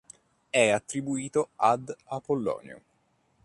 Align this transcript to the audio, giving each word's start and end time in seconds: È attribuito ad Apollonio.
È 0.49 0.67
attribuito 0.69 1.49
ad 1.57 1.95
Apollonio. 2.05 2.81